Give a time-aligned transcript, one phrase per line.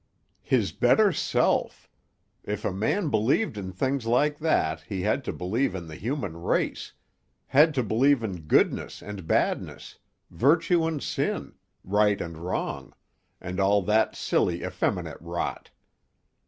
[0.41, 1.87] His better self!
[2.43, 6.37] If a man believed in things like that he had to believe in the human
[6.41, 9.99] race—had to believe in goodness and badness,
[10.31, 11.53] virtue and sin,
[11.83, 12.95] right and wrong,
[13.39, 15.69] and all that silly, effeminate rot.